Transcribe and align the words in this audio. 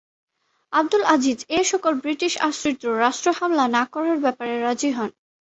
Abdul 0.73 1.03
Aziz 1.13 1.39
এসকল 1.59 1.93
British 2.03 2.33
আশ্রিত 2.41 2.81
রাষ্ট্র 3.01 3.27
হামলা 3.31 3.65
না 3.75 3.83
করার 3.93 4.17
ব্যাপারে 4.19 4.53
রাজি 4.59 4.89
হন। 4.91 5.09